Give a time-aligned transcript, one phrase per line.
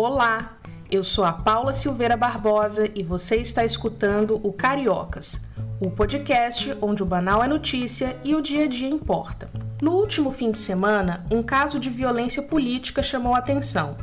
[0.00, 0.56] Olá,
[0.88, 5.44] eu sou a Paula Silveira Barbosa e você está escutando o Cariocas,
[5.80, 9.50] o podcast onde o banal é notícia e o dia a dia importa.
[9.82, 13.96] No último fim de semana, um caso de violência política chamou a atenção.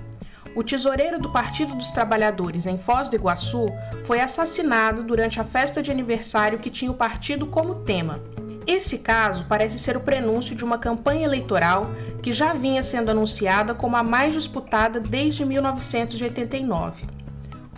[0.54, 3.68] O tesoureiro do Partido dos Trabalhadores em Foz do Iguaçu
[4.04, 8.20] foi assassinado durante a festa de aniversário que tinha o partido como tema.
[8.68, 11.92] Esse caso parece ser o prenúncio de uma campanha eleitoral
[12.22, 17.06] que já vinha sendo anunciada como a mais disputada desde 1989.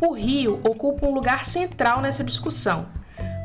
[0.02, 2.88] O Rio ocupa um lugar central nessa discussão,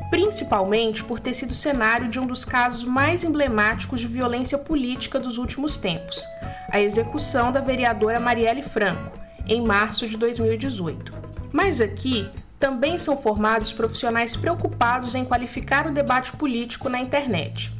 [0.09, 5.37] principalmente por ter sido cenário de um dos casos mais emblemáticos de violência política dos
[5.37, 6.23] últimos tempos,
[6.71, 9.11] a execução da vereadora Marielle Franco,
[9.47, 11.11] em março de 2018.
[11.51, 12.29] Mas aqui
[12.63, 17.73] também são formados profissionais preocupados em qualificar o debate político na internet.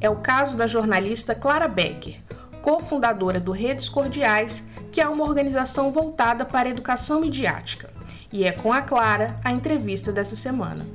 [0.00, 2.22] É o caso da jornalista Clara Becker,
[2.62, 7.90] cofundadora do Redes Cordiais, que é uma organização voltada para a educação midiática.
[8.32, 10.86] E é com a Clara a entrevista dessa semana.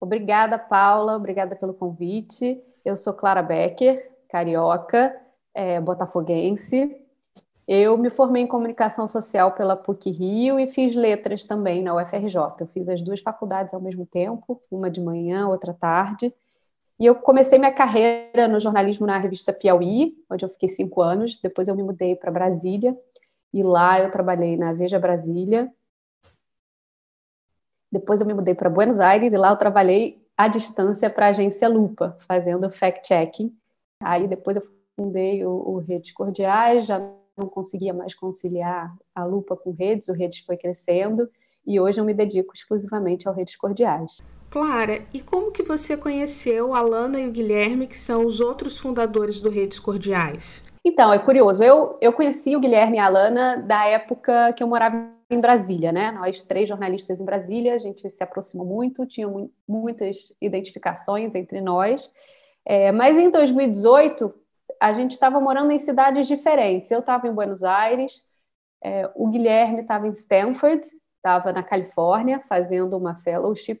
[0.00, 2.62] Obrigada, Paula, obrigada pelo convite.
[2.84, 5.12] Eu sou Clara Becker, carioca,
[5.52, 6.99] é, botafoguense,
[7.72, 12.36] eu me formei em comunicação social pela PUC Rio e fiz letras também na UFRJ.
[12.58, 16.34] Eu fiz as duas faculdades ao mesmo tempo, uma de manhã, outra tarde.
[16.98, 21.36] E eu comecei minha carreira no jornalismo na revista Piauí, onde eu fiquei cinco anos.
[21.40, 22.98] Depois eu me mudei para Brasília
[23.54, 25.72] e lá eu trabalhei na Veja Brasília.
[27.92, 31.28] Depois eu me mudei para Buenos Aires e lá eu trabalhei à distância para a
[31.28, 33.56] agência Lupa, fazendo fact-checking.
[34.02, 36.98] Aí depois eu fundei o, o Redes Cordiais, já
[37.40, 41.28] não conseguia mais conciliar a lupa com redes, o redes foi crescendo
[41.66, 44.18] e hoje eu me dedico exclusivamente ao redes cordiais.
[44.50, 48.76] Clara, e como que você conheceu a Lana e o Guilherme, que são os outros
[48.78, 50.64] fundadores do Redes Cordiais?
[50.84, 51.62] Então, é curioso.
[51.62, 55.92] Eu, eu conheci o Guilherme e a Lana da época que eu morava em Brasília,
[55.92, 56.10] né?
[56.10, 59.28] Nós três jornalistas em Brasília, a gente se aproximou muito, tinha
[59.68, 62.10] muitas identificações entre nós.
[62.64, 64.34] É, mas em 2018,
[64.80, 66.90] a gente estava morando em cidades diferentes.
[66.90, 68.26] Eu estava em Buenos Aires,
[68.82, 70.86] é, o Guilherme estava em Stanford,
[71.16, 73.80] estava na Califórnia fazendo uma fellowship,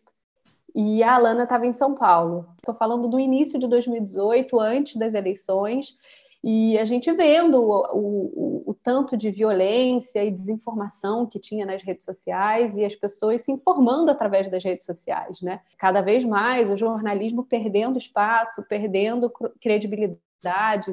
[0.74, 2.46] e a Alana estava em São Paulo.
[2.58, 5.96] Estou falando do início de 2018, antes das eleições,
[6.42, 11.82] e a gente vendo o, o, o, tanto de violência e desinformação que tinha nas
[11.82, 15.60] redes sociais e as pessoas se informando através das redes sociais, né?
[15.76, 19.30] Cada vez mais o jornalismo perdendo espaço, perdendo
[19.60, 20.18] credibilidade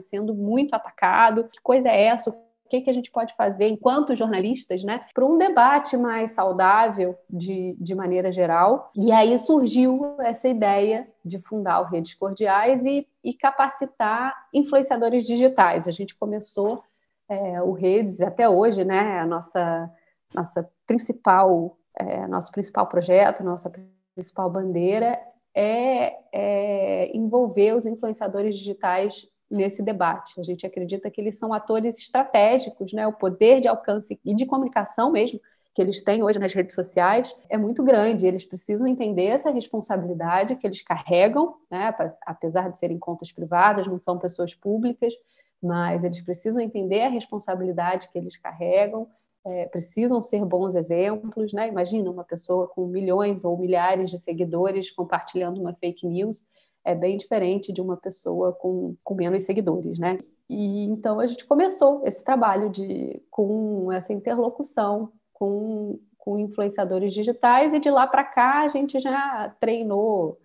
[0.05, 1.47] sendo muito atacado.
[1.49, 2.29] Que coisa é essa?
[2.29, 7.17] O que, que a gente pode fazer enquanto jornalistas, né, para um debate mais saudável
[7.29, 8.91] de, de maneira geral.
[8.93, 15.87] E aí surgiu essa ideia de fundar o Redes Cordiais e, e capacitar influenciadores digitais.
[15.87, 16.83] A gente começou
[17.29, 19.89] é, o Redes até hoje, né, a nossa,
[20.35, 23.71] nossa principal, é, nosso principal projeto, nossa
[24.13, 25.17] principal bandeira
[25.57, 30.39] é, é envolver os influenciadores digitais nesse debate.
[30.39, 33.07] A gente acredita que eles são atores estratégicos, né?
[33.07, 35.39] O poder de alcance e de comunicação mesmo
[35.77, 38.25] que eles têm hoje nas redes sociais é muito grande.
[38.25, 41.93] Eles precisam entender essa responsabilidade que eles carregam, né?
[42.25, 45.13] apesar de serem contas privadas, não são pessoas públicas,
[45.61, 49.07] mas eles precisam entender a responsabilidade que eles carregam,
[49.45, 51.53] é, precisam ser bons exemplos.
[51.53, 51.67] Né?
[51.67, 56.43] Imagina uma pessoa com milhões ou milhares de seguidores compartilhando uma fake news
[56.87, 60.17] é bem diferente de uma pessoa com, com menos seguidores, né?
[60.49, 67.73] E então a gente começou esse trabalho de com essa interlocução com, com influenciadores digitais
[67.73, 70.39] e de lá para cá a gente já treinou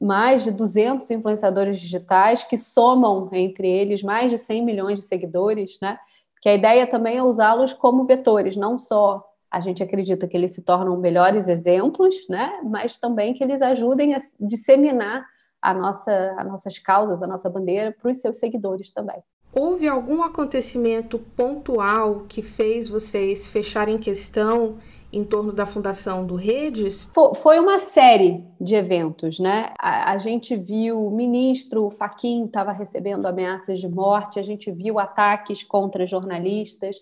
[0.00, 5.78] mais de 200 influenciadores digitais que somam entre eles mais de 100 milhões de seguidores,
[5.80, 5.96] né?
[6.42, 10.52] Que a ideia também é usá-los como vetores, não só a gente acredita que eles
[10.52, 12.60] se tornam melhores exemplos, né?
[12.64, 15.24] Mas também que eles ajudem a disseminar
[15.60, 19.22] a nossa, as nossas causas, a nossa bandeira para os seus seguidores também.
[19.52, 24.76] Houve algum acontecimento pontual que fez vocês fecharem questão
[25.12, 27.10] em torno da fundação do Redes?
[27.36, 29.72] Foi uma série de eventos, né?
[29.80, 34.98] A, a gente viu o ministro Faquim estava recebendo ameaças de morte, a gente viu
[34.98, 36.96] ataques contra jornalistas,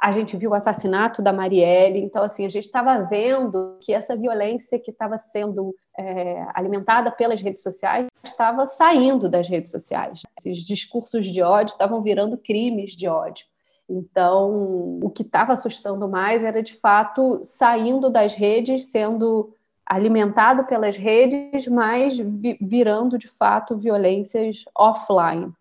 [0.00, 4.16] a gente viu o assassinato da Marielle, então assim a gente estava vendo que essa
[4.16, 10.22] violência que estava sendo é, alimentada pelas redes sociais estava saindo das redes sociais.
[10.38, 13.44] Esses discursos de ódio estavam virando crimes de ódio.
[13.88, 19.52] Então, o que estava assustando mais era de fato saindo das redes, sendo
[19.84, 22.16] alimentado pelas redes, mas
[22.60, 25.52] virando de fato violências offline.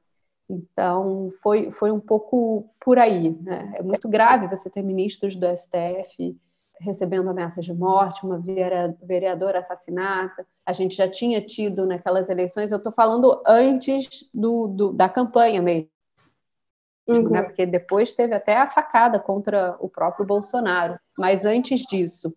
[0.50, 3.38] Então, foi, foi um pouco por aí.
[3.42, 3.74] Né?
[3.76, 6.36] É muito grave você ter ministros do STF
[6.80, 8.42] recebendo ameaças de morte, uma
[9.04, 10.48] vereadora assassinada.
[10.66, 15.62] A gente já tinha tido naquelas eleições, eu estou falando antes do, do, da campanha
[15.62, 15.90] mesmo,
[17.08, 17.30] uhum.
[17.30, 17.44] né?
[17.44, 20.98] porque depois teve até a facada contra o próprio Bolsonaro.
[21.18, 22.34] Mas antes disso,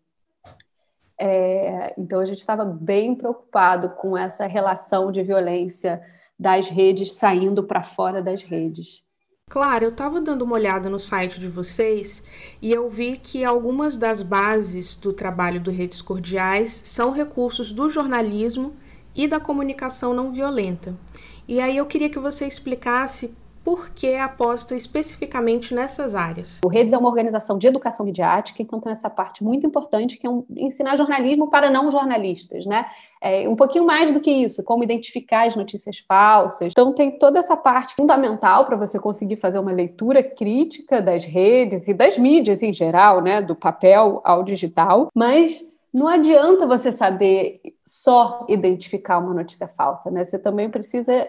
[1.19, 6.03] é, então a gente estava bem preocupado com essa relação de violência
[6.43, 9.05] das redes saindo para fora das redes.
[9.49, 12.25] Claro, eu estava dando uma olhada no site de vocês
[12.61, 17.89] e eu vi que algumas das bases do trabalho do Redes Cordiais são recursos do
[17.89, 18.75] jornalismo
[19.15, 20.99] e da comunicação não violenta.
[21.47, 26.61] E aí eu queria que você explicasse por que aposta especificamente nessas áreas?
[26.65, 30.27] O Redes é uma organização de educação midiática, então tem essa parte muito importante que
[30.27, 32.87] é um, ensinar jornalismo para não jornalistas, né?
[33.21, 36.73] É, um pouquinho mais do que isso, como identificar as notícias falsas.
[36.73, 41.87] Então tem toda essa parte fundamental para você conseguir fazer uma leitura crítica das redes
[41.87, 43.41] e das mídias em geral, né?
[43.41, 50.25] Do papel ao digital, mas não adianta você saber só identificar uma notícia falsa, né?
[50.25, 51.29] Você também precisa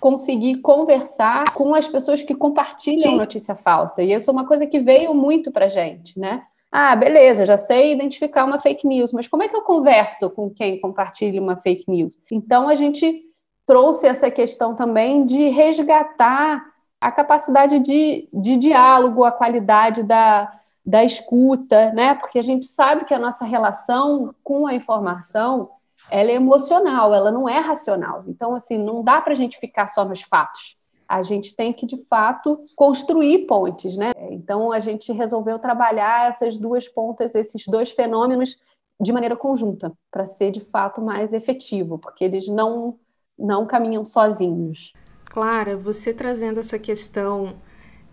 [0.00, 3.16] conseguir conversar com as pessoas que compartilham Sim.
[3.16, 4.02] notícia falsa.
[4.02, 6.42] E isso é uma coisa que veio muito para gente, né?
[6.72, 10.48] Ah, beleza, já sei identificar uma fake news, mas como é que eu converso com
[10.48, 12.16] quem compartilha uma fake news?
[12.30, 13.24] Então a gente
[13.66, 16.64] trouxe essa questão também de resgatar
[17.00, 20.52] a capacidade de, de diálogo, a qualidade da,
[20.84, 22.14] da escuta, né?
[22.14, 25.70] Porque a gente sabe que a nossa relação com a informação
[26.10, 28.24] ela é emocional, ela não é racional.
[28.26, 30.76] Então, assim, não dá para a gente ficar só nos fatos.
[31.08, 34.12] A gente tem que, de fato, construir pontes, né?
[34.30, 38.56] Então, a gente resolveu trabalhar essas duas pontas, esses dois fenômenos
[39.00, 42.98] de maneira conjunta, para ser, de fato, mais efetivo, porque eles não,
[43.38, 44.92] não caminham sozinhos.
[45.24, 47.54] Clara, você trazendo essa questão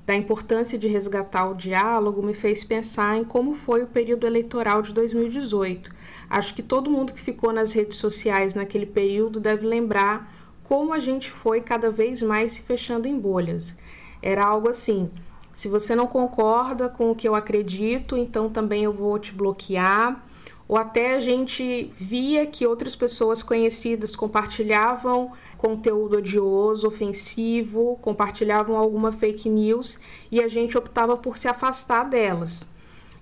[0.08, 4.82] da importância de resgatar o diálogo me fez pensar em como foi o período eleitoral
[4.82, 5.98] de 2018
[6.30, 10.34] Acho que todo mundo que ficou nas redes sociais naquele período deve lembrar
[10.64, 13.78] como a gente foi cada vez mais se fechando em bolhas.
[14.22, 15.10] Era algo assim:
[15.56, 20.22] se você não concorda com o que eu acredito, então também eu vou te bloquear.
[20.68, 29.12] Ou até a gente via que outras pessoas conhecidas compartilhavam conteúdo odioso, ofensivo, compartilhavam alguma
[29.12, 30.00] fake news
[30.32, 32.66] e a gente optava por se afastar delas.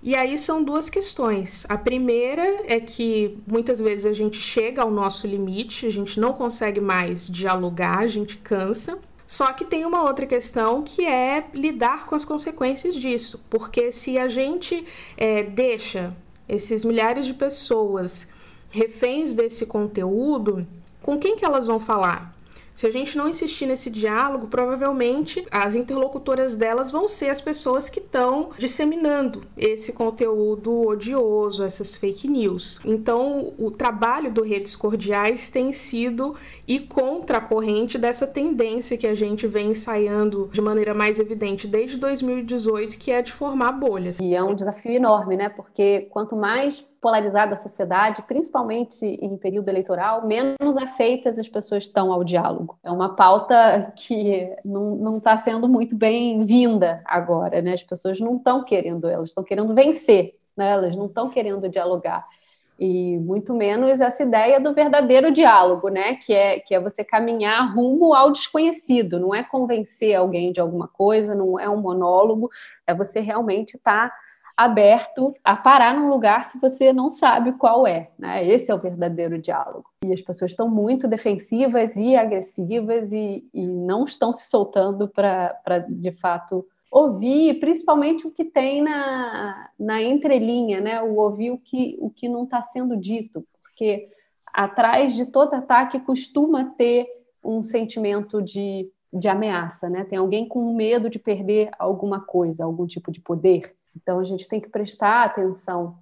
[0.02, 1.66] E aí são duas questões.
[1.68, 6.34] A primeira é que muitas vezes a gente chega ao nosso limite, a gente não
[6.34, 9.00] consegue mais dialogar, a gente cansa.
[9.28, 14.20] Só que tem uma outra questão que é lidar com as consequências disso, porque se
[14.20, 14.86] a gente
[15.18, 16.16] é, deixa
[16.48, 18.28] esses milhares de pessoas
[18.70, 20.68] reféns desse conteúdo,
[21.02, 22.35] com quem que elas vão falar?
[22.76, 27.88] Se a gente não insistir nesse diálogo, provavelmente as interlocutoras delas vão ser as pessoas
[27.88, 32.82] que estão disseminando esse conteúdo odioso, essas fake news.
[32.84, 36.36] Então, o trabalho do Redes Cordiais tem sido
[36.68, 41.68] ir contra a corrente dessa tendência que a gente vem ensaiando de maneira mais evidente
[41.68, 44.20] desde 2018, que é de formar bolhas.
[44.20, 45.48] E é um desafio enorme, né?
[45.48, 52.12] Porque quanto mais polarizada a sociedade, principalmente em período eleitoral, menos afeitas as pessoas estão
[52.12, 52.80] ao diálogo.
[52.84, 57.74] É uma pauta que não está sendo muito bem-vinda agora, né?
[57.74, 60.72] As pessoas não estão querendo, elas estão querendo vencer, né?
[60.72, 62.26] elas não estão querendo dialogar.
[62.80, 66.16] E muito menos essa ideia do verdadeiro diálogo, né?
[66.16, 70.88] Que é, que é você caminhar rumo ao desconhecido, não é convencer alguém de alguma
[70.88, 72.50] coisa, não é um monólogo,
[72.88, 74.10] é você realmente estar.
[74.10, 74.25] Tá
[74.56, 78.10] aberto a parar num lugar que você não sabe qual é.
[78.18, 78.48] Né?
[78.48, 79.90] Esse é o verdadeiro diálogo.
[80.06, 85.86] E as pessoas estão muito defensivas e agressivas e, e não estão se soltando para,
[85.90, 91.02] de fato, ouvir, principalmente o que tem na, na entrelinha, né?
[91.02, 94.10] o ouvir o que, o que não está sendo dito, porque
[94.54, 97.08] atrás de todo ataque costuma ter
[97.44, 100.06] um sentimento de, de ameaça, né?
[100.06, 103.76] Tem alguém com medo de perder alguma coisa, algum tipo de poder.
[103.96, 105.98] Então, a gente tem que prestar atenção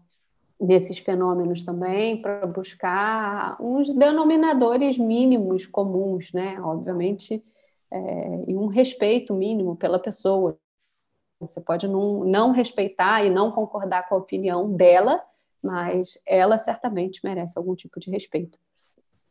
[0.59, 6.59] nesses fenômenos também para buscar uns denominadores mínimos comuns, né?
[6.61, 7.43] Obviamente,
[7.91, 10.57] é, e um respeito mínimo pela pessoa.
[11.39, 15.21] Você pode não, não respeitar e não concordar com a opinião dela,
[15.61, 18.57] mas ela certamente merece algum tipo de respeito.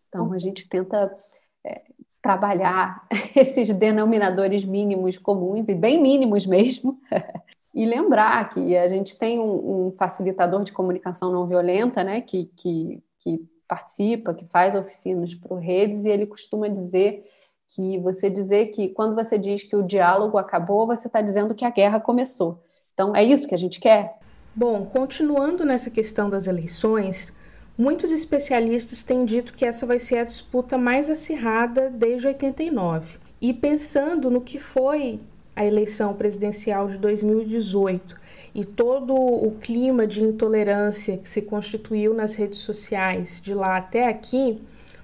[0.08, 1.16] Então, a gente tenta
[1.64, 1.82] é,
[2.20, 7.00] trabalhar esses denominadores mínimos comuns, e bem mínimos mesmo,
[7.74, 12.50] E lembrar que a gente tem um, um facilitador de comunicação não violenta, né, que,
[12.56, 17.24] que, que participa, que faz oficinas para redes, e ele costuma dizer
[17.68, 21.64] que você dizer que quando você diz que o diálogo acabou, você está dizendo que
[21.64, 22.62] a guerra começou.
[22.92, 24.18] Então, é isso que a gente quer?
[24.54, 27.34] Bom, continuando nessa questão das eleições,
[27.76, 33.18] muitos especialistas têm dito que essa vai ser a disputa mais acirrada desde 89.
[33.40, 35.18] E pensando no que foi
[35.54, 38.20] a eleição presidencial de 2018
[38.54, 44.08] e todo o clima de intolerância que se constituiu nas redes sociais de lá até
[44.08, 44.60] aqui,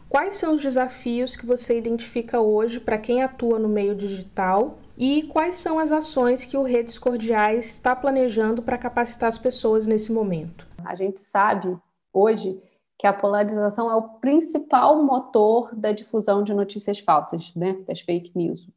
[0.09, 5.23] quais são os desafios que você identifica hoje para quem atua no meio digital e
[5.25, 10.11] quais são as ações que o Redes Cordiais está planejando para capacitar as pessoas nesse
[10.11, 10.67] momento?
[10.85, 11.77] A gente sabe
[12.13, 12.61] hoje
[12.99, 18.33] que a polarização é o principal motor da difusão de notícias falsas, né, das fake
[18.35, 18.69] news,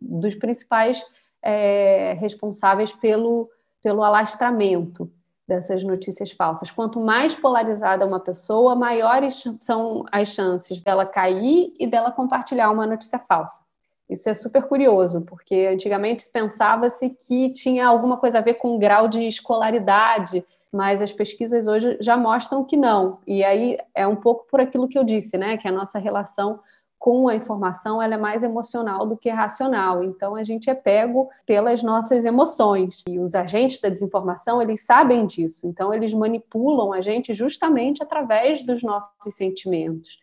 [0.00, 1.04] dos principais
[1.42, 3.50] é, responsáveis pelo,
[3.82, 5.10] pelo alastramento
[5.46, 6.70] dessas notícias falsas.
[6.70, 12.86] Quanto mais polarizada uma pessoa, maiores são as chances dela cair e dela compartilhar uma
[12.86, 13.60] notícia falsa.
[14.08, 18.78] Isso é super curioso, porque antigamente pensava-se que tinha alguma coisa a ver com o
[18.78, 23.18] grau de escolaridade, mas as pesquisas hoje já mostram que não.
[23.26, 26.60] E aí é um pouco por aquilo que eu disse, né, que a nossa relação
[26.98, 30.02] com a informação ela é mais emocional do que racional.
[30.02, 33.04] Então a gente é pego pelas nossas emoções.
[33.08, 35.66] E os agentes da desinformação, eles sabem disso.
[35.66, 40.18] Então eles manipulam a gente justamente através dos nossos sentimentos.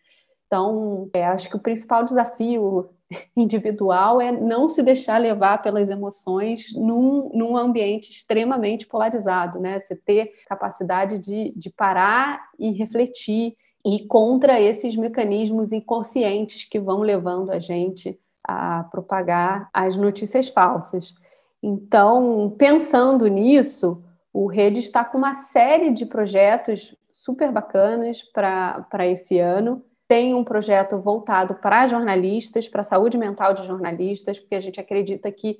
[0.52, 2.90] Então, é, acho que o principal desafio
[3.34, 9.80] individual é não se deixar levar pelas emoções num, num ambiente extremamente polarizado, né?
[9.80, 17.00] Você ter capacidade de, de parar e refletir e contra esses mecanismos inconscientes que vão
[17.00, 21.14] levando a gente a propagar as notícias falsas.
[21.62, 29.38] Então, pensando nisso, o Rede está com uma série de projetos super bacanas para esse
[29.38, 34.60] ano tem um projeto voltado para jornalistas, para a saúde mental de jornalistas, porque a
[34.60, 35.56] gente acredita que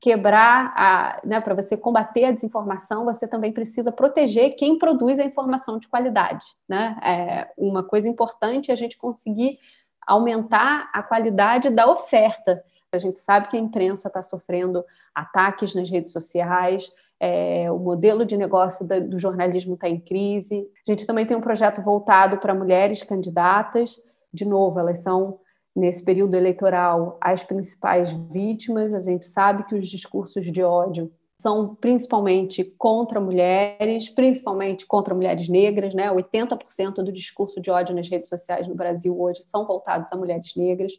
[0.00, 5.24] quebrar a, né, para você combater a desinformação, você também precisa proteger quem produz a
[5.24, 6.96] informação de qualidade, né?
[7.02, 9.58] É uma coisa importante é a gente conseguir
[10.06, 12.62] aumentar a qualidade da oferta.
[12.92, 16.90] A gente sabe que a imprensa está sofrendo ataques nas redes sociais,
[17.20, 20.68] é, o modelo de negócio do jornalismo está em crise.
[20.86, 24.00] A gente também tem um projeto voltado para mulheres candidatas.
[24.32, 25.38] De novo, elas são,
[25.78, 28.92] nesse período eleitoral, as principais vítimas.
[28.92, 35.48] A gente sabe que os discursos de ódio são principalmente contra mulheres, principalmente contra mulheres
[35.48, 36.12] negras, né?
[36.12, 40.56] 80% do discurso de ódio nas redes sociais no Brasil hoje são voltados a mulheres
[40.56, 40.92] negras.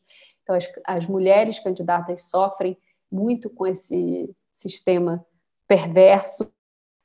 [0.44, 2.78] Então, as, as mulheres candidatas sofrem
[3.12, 5.26] muito com esse sistema
[5.68, 6.50] perverso.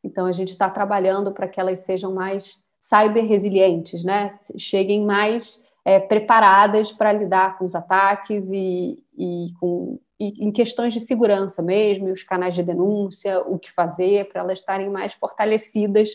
[0.03, 4.39] Então, a gente está trabalhando para que elas sejam mais cyber resilientes, né?
[4.57, 10.93] Cheguem mais é, preparadas para lidar com os ataques e, e, com, e em questões
[10.93, 15.13] de segurança mesmo, e os canais de denúncia, o que fazer, para elas estarem mais
[15.13, 16.11] fortalecidas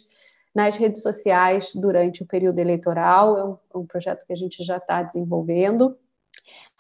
[0.56, 3.38] nas redes sociais durante o período eleitoral.
[3.38, 5.96] É um, é um projeto que a gente já está desenvolvendo.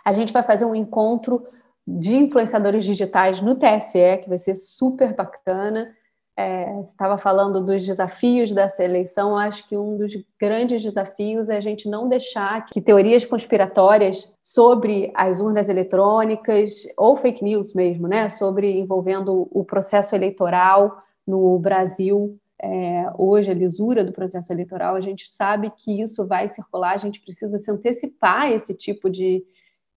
[0.03, 1.45] A gente vai fazer um encontro
[1.85, 5.95] de influenciadores digitais no TSE, que vai ser super bacana.
[6.41, 11.59] É, estava falando dos desafios dessa eleição, acho que um dos grandes desafios é a
[11.59, 18.29] gente não deixar que teorias conspiratórias sobre as urnas eletrônicas, ou fake news mesmo, né,
[18.29, 25.01] sobre envolvendo o processo eleitoral no Brasil, é, hoje, a lisura do processo eleitoral, a
[25.01, 29.43] gente sabe que isso vai circular, a gente precisa se antecipar a esse tipo de,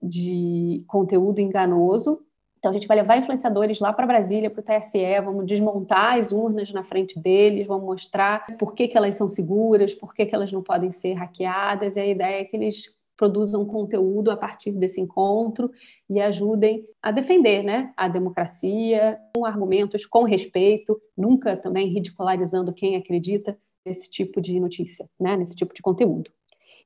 [0.00, 2.20] de conteúdo enganoso.
[2.62, 6.30] Então, a gente vai levar influenciadores lá para Brasília, para o TSE, vamos desmontar as
[6.30, 10.32] urnas na frente deles, vamos mostrar por que, que elas são seguras, por que, que
[10.32, 14.70] elas não podem ser hackeadas, e a ideia é que eles produzam conteúdo a partir
[14.70, 15.72] desse encontro
[16.08, 22.94] e ajudem a defender né, a democracia com argumentos, com respeito, nunca também ridicularizando quem
[22.94, 26.30] acredita nesse tipo de notícia, né, nesse tipo de conteúdo.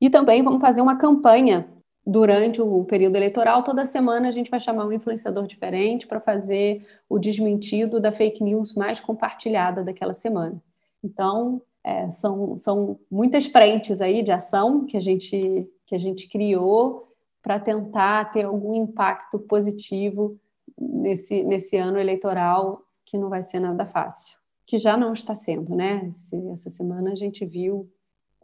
[0.00, 1.68] E também vamos fazer uma campanha
[2.06, 6.86] durante o período eleitoral, toda semana a gente vai chamar um influenciador diferente para fazer
[7.08, 10.62] o desmentido da fake news mais compartilhada daquela semana.
[11.02, 16.28] Então, é, são, são muitas frentes aí de ação que a gente, que a gente
[16.28, 20.38] criou para tentar ter algum impacto positivo
[20.78, 24.36] nesse, nesse ano eleitoral, que não vai ser nada fácil.
[24.64, 26.10] Que já não está sendo, né?
[26.52, 27.88] essa semana a gente viu,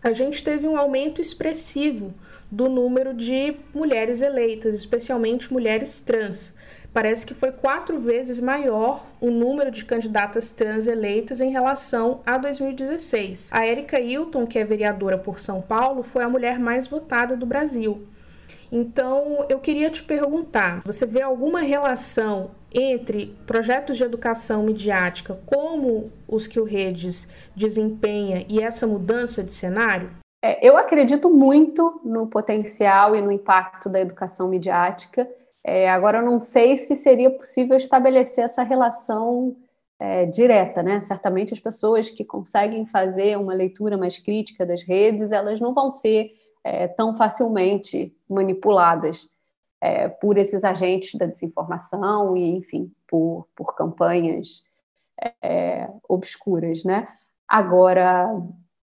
[0.00, 2.14] a gente teve um aumento expressivo
[2.48, 6.54] do número de mulheres eleitas, especialmente mulheres trans.
[6.92, 12.36] Parece que foi quatro vezes maior o número de candidatas trans eleitas em relação a
[12.36, 13.48] 2016.
[13.52, 17.46] A Érica Hilton, que é vereadora por São Paulo, foi a mulher mais votada do
[17.46, 18.06] Brasil.
[18.72, 26.12] Então, eu queria te perguntar: você vê alguma relação entre projetos de educação midiática como
[26.26, 30.10] os que o Redes desempenha e essa mudança de cenário?
[30.42, 35.28] É, eu acredito muito no potencial e no impacto da educação midiática.
[35.62, 39.56] É, agora, eu não sei se seria possível estabelecer essa relação
[39.98, 41.00] é, direta, né?
[41.00, 45.90] Certamente as pessoas que conseguem fazer uma leitura mais crítica das redes, elas não vão
[45.90, 46.32] ser
[46.64, 49.30] é, tão facilmente manipuladas
[49.80, 54.64] é, por esses agentes da desinformação e, enfim, por, por campanhas
[55.42, 57.08] é, obscuras, né?
[57.46, 58.28] Agora,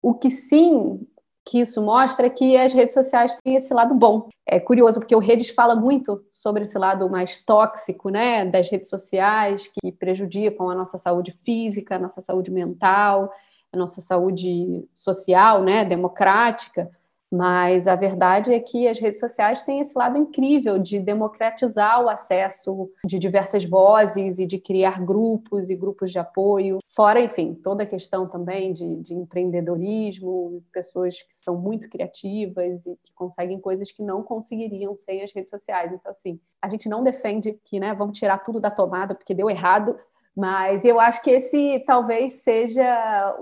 [0.01, 1.07] o que sim
[1.45, 4.27] que isso mostra é que as redes sociais têm esse lado bom.
[4.47, 8.89] É curioso, porque o Redes fala muito sobre esse lado mais tóxico né, das redes
[8.89, 13.31] sociais, que prejudicam a nossa saúde física, a nossa saúde mental,
[13.71, 16.89] a nossa saúde social, né, democrática.
[17.31, 22.09] Mas a verdade é que as redes sociais têm esse lado incrível de democratizar o
[22.09, 26.77] acesso de diversas vozes e de criar grupos e grupos de apoio.
[26.93, 32.95] Fora, enfim, toda a questão também de, de empreendedorismo, pessoas que são muito criativas e
[33.03, 35.91] que conseguem coisas que não conseguiriam sem as redes sociais.
[35.91, 39.49] Então, assim, a gente não defende que, né, vamos tirar tudo da tomada porque deu
[39.49, 39.97] errado,
[40.35, 43.37] mas eu acho que esse talvez seja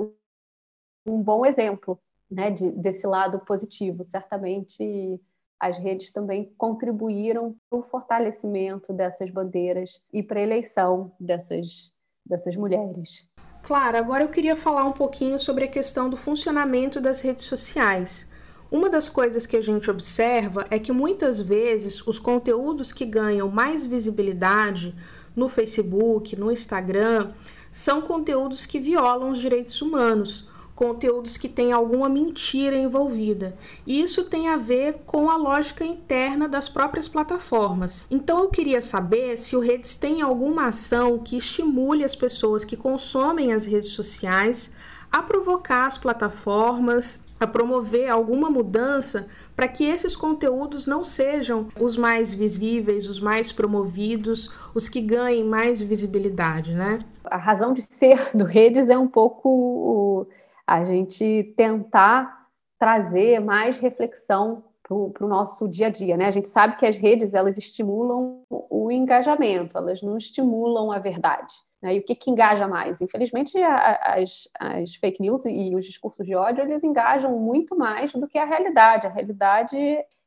[1.05, 1.99] um bom exemplo
[2.33, 4.03] né, de, desse lado positivo.
[4.07, 5.19] Certamente
[5.59, 11.93] as redes também contribuíram para o fortalecimento dessas bandeiras e para a eleição dessas,
[12.25, 13.29] dessas mulheres.
[13.61, 18.29] Claro, agora eu queria falar um pouquinho sobre a questão do funcionamento das redes sociais.
[18.69, 23.47] Uma das coisas que a gente observa é que muitas vezes os conteúdos que ganham
[23.47, 24.93] mais visibilidade
[25.33, 27.31] no Facebook, no Instagram,
[27.71, 33.55] são conteúdos que violam os direitos humanos conteúdos que têm alguma mentira envolvida.
[33.85, 38.05] E isso tem a ver com a lógica interna das próprias plataformas.
[38.09, 42.75] Então eu queria saber se o Redes tem alguma ação que estimule as pessoas que
[42.75, 44.73] consomem as redes sociais
[45.11, 51.95] a provocar as plataformas, a promover alguma mudança para que esses conteúdos não sejam os
[51.95, 56.97] mais visíveis, os mais promovidos, os que ganhem mais visibilidade, né?
[57.25, 60.27] A razão de ser do Redes é um pouco
[60.67, 62.47] a gente tentar
[62.79, 66.25] trazer mais reflexão para o nosso dia a dia, né?
[66.25, 71.53] A gente sabe que as redes elas estimulam o engajamento, elas não estimulam a verdade.
[71.81, 71.95] Né?
[71.95, 73.01] E o que, que engaja mais?
[73.01, 78.27] Infelizmente, as, as fake news e os discursos de ódio eles engajam muito mais do
[78.27, 79.07] que a realidade.
[79.07, 79.77] A realidade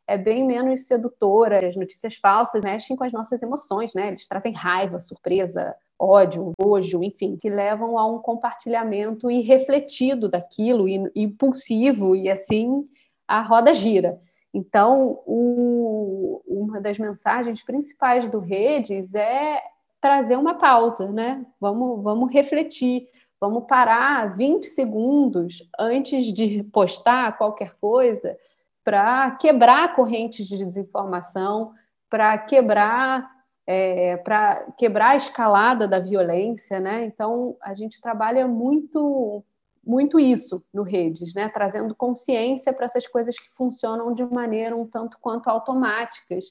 [0.07, 1.67] é bem menos sedutora.
[1.67, 4.09] As notícias falsas mexem com as nossas emoções, né?
[4.09, 12.15] Eles trazem raiva, surpresa, ódio, nojo, enfim, que levam a um compartilhamento irrefletido daquilo, impulsivo,
[12.15, 12.85] e assim
[13.27, 14.21] a roda gira.
[14.53, 19.61] Então, o, uma das mensagens principais do Redes é
[20.01, 21.45] trazer uma pausa, né?
[21.61, 23.09] Vamos, vamos refletir,
[23.41, 28.37] vamos parar 20 segundos antes de postar qualquer coisa
[28.85, 31.73] para quebrar correntes de desinformação,
[32.09, 33.29] para quebrar
[33.67, 37.05] é, para quebrar a escalada da violência, né?
[37.05, 39.45] Então a gente trabalha muito
[39.85, 41.49] muito isso no redes, né?
[41.49, 46.47] Trazendo consciência para essas coisas que funcionam de maneira um tanto quanto automáticas.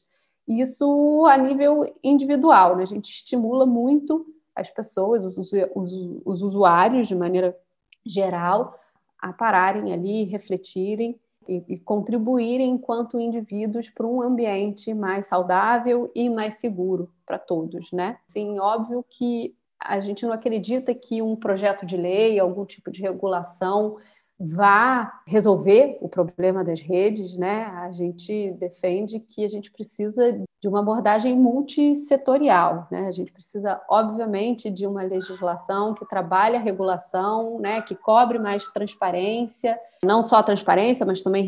[0.47, 2.84] Isso a nível individual, né?
[2.84, 4.25] A gente estimula muito
[4.56, 5.91] as pessoas, os, os,
[6.25, 7.58] os usuários de maneira
[8.06, 8.80] geral,
[9.19, 16.29] a pararem ali, refletirem e, e contribuírem enquanto indivíduos para um ambiente mais saudável e
[16.29, 18.17] mais seguro para todos, né?
[18.27, 23.01] Sim, óbvio que a gente não acredita que um projeto de lei, algum tipo de
[23.01, 23.97] regulação
[24.39, 27.65] vá resolver o problema das redes, né?
[27.65, 33.08] A gente defende que a gente precisa de uma abordagem multissetorial, né?
[33.08, 37.82] A gente precisa, obviamente, de uma legislação que trabalhe a regulação, né?
[37.82, 41.48] Que cobre mais transparência, não só transparência, mas também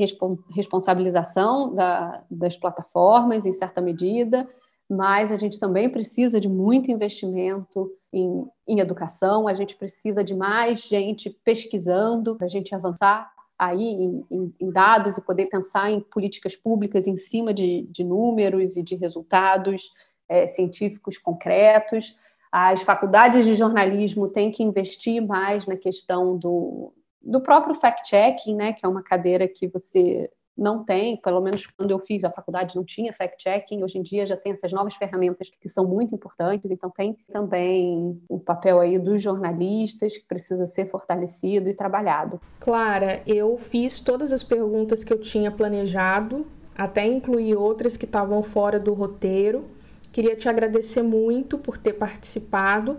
[0.55, 4.47] responsabilização da, das plataformas, em certa medida.
[4.89, 10.33] Mas a gente também precisa de muito investimento em, em educação, a gente precisa de
[10.33, 15.89] mais gente pesquisando para a gente avançar aí em, em, em, dados e poder pensar
[15.91, 19.91] em políticas públicas em cima de, de números e de resultados
[20.29, 22.15] é, científicos concretos.
[22.51, 28.73] As faculdades de jornalismo têm que investir mais na questão do, do próprio fact-checking, né,
[28.73, 32.75] que é uma cadeira que você não tem, pelo menos quando eu fiz a faculdade
[32.75, 36.71] não tinha fact-checking, hoje em dia já tem essas novas ferramentas que são muito importantes,
[36.71, 42.41] então tem também o papel aí dos jornalistas que precisa ser fortalecido e trabalhado.
[42.59, 48.41] Clara, eu fiz todas as perguntas que eu tinha planejado, até incluir outras que estavam
[48.43, 49.65] fora do roteiro.
[50.11, 52.97] Queria te agradecer muito por ter participado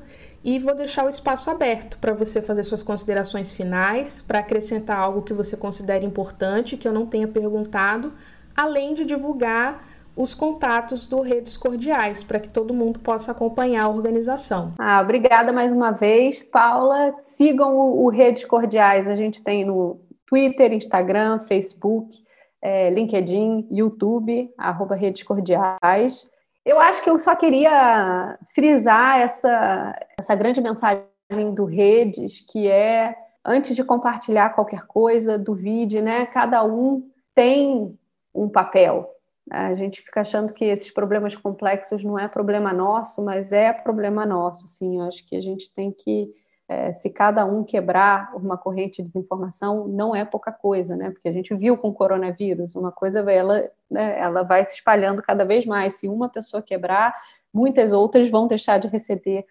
[0.48, 5.20] e vou deixar o espaço aberto para você fazer suas considerações finais, para acrescentar algo
[5.20, 8.14] que você considere importante, que eu não tenha perguntado,
[8.56, 13.88] além de divulgar os contatos do Redes Cordiais, para que todo mundo possa acompanhar a
[13.90, 14.72] organização.
[14.78, 17.14] Ah, obrigada mais uma vez, Paula.
[17.36, 22.24] Sigam o, o Redes Cordiais, a gente tem no Twitter, Instagram, Facebook,
[22.62, 26.30] é, LinkedIn, YouTube, arroba Redes Cordiais.
[26.68, 33.16] Eu acho que eu só queria frisar essa, essa grande mensagem do Redes, que é
[33.42, 36.26] antes de compartilhar qualquer coisa, duvide, né?
[36.26, 37.98] Cada um tem
[38.34, 39.10] um papel.
[39.50, 44.26] A gente fica achando que esses problemas complexos não é problema nosso, mas é problema
[44.26, 44.68] nosso.
[44.68, 46.30] Sim, eu acho que a gente tem que
[46.68, 51.10] é, se cada um quebrar uma corrente de desinformação, não é pouca coisa, né?
[51.10, 55.22] Porque a gente viu com o coronavírus, uma coisa ela, né, ela vai se espalhando
[55.22, 55.94] cada vez mais.
[55.94, 57.14] Se uma pessoa quebrar,
[57.52, 59.46] muitas outras vão deixar de receber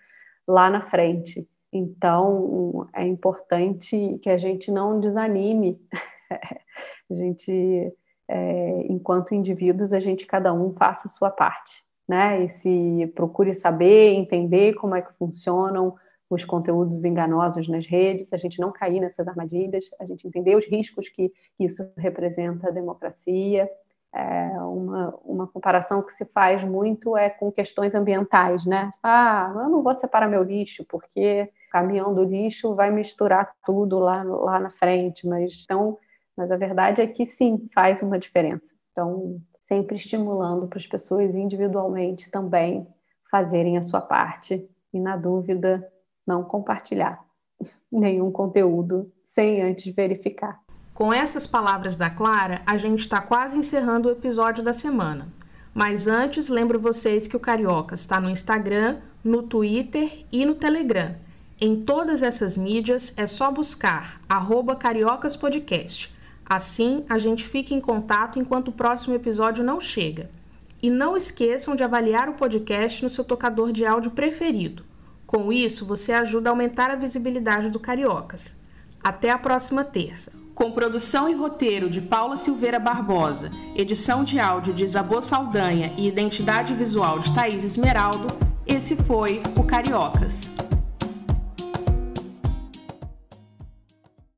[0.48, 1.50] lá na frente.
[1.74, 5.82] Então, é importante que a gente não desanime.
[7.10, 7.94] a gente,
[8.28, 12.44] é, enquanto indivíduos, a gente cada um faça a sua parte, né?
[12.44, 15.96] E se procure saber, entender como é que funcionam
[16.30, 20.66] os conteúdos enganosos nas redes, a gente não cair nessas armadilhas, a gente entender os
[20.66, 23.70] riscos que isso representa a democracia.
[24.14, 28.90] É uma, uma comparação que se faz muito é com questões ambientais, né?
[29.04, 34.00] Ah, eu não vou separar meu lixo porque o caminhão do lixo vai misturar tudo
[34.00, 35.98] lá, lá na frente, mas então,
[36.36, 38.76] mas a verdade é que sim, faz uma diferença.
[38.92, 42.88] Então, sempre estimulando para as pessoas individualmente também
[43.30, 45.86] fazerem a sua parte e na dúvida
[46.28, 47.24] não compartilhar
[47.92, 50.60] nenhum conteúdo sem antes verificar.
[50.94, 55.32] Com essas palavras da Clara, a gente está quase encerrando o episódio da semana.
[55.74, 61.16] Mas antes, lembro vocês que o Carioca está no Instagram, no Twitter e no Telegram.
[61.62, 64.20] Em todas essas mídias é só buscar
[64.80, 66.12] @cariocaspodcast.
[66.44, 70.32] Assim, a gente fica em contato enquanto o próximo episódio não chega.
[70.82, 74.84] E não esqueçam de avaliar o podcast no seu tocador de áudio preferido.
[75.28, 78.56] Com isso, você ajuda a aumentar a visibilidade do Cariocas.
[79.04, 80.32] Até a próxima terça.
[80.56, 86.08] Com produção e roteiro de Paula Silveira Barbosa, edição de áudio de Isabô Saldanha e
[86.08, 88.28] identidade visual de Thaís Esmeraldo,
[88.66, 90.50] esse foi o Cariocas.